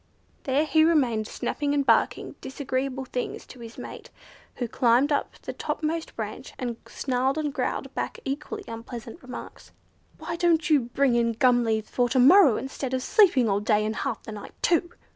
[0.45, 4.09] There he remained snapping and barking disagreeable things to his mate,
[4.55, 9.71] who climbed up to the topmost branch, and snarled and growled back equally unpleasant remarks.
[10.17, 13.85] "Why don't you bring in gum leaves for to morrow, instead of sleeping all day
[13.85, 14.89] and half the night too?"